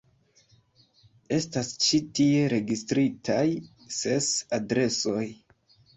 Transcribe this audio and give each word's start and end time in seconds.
Estas 1.35 1.69
ĉi 1.85 1.99
tie 2.19 2.41
registritaj 2.55 3.45
ses 3.99 4.31
adresoj. 4.61 5.25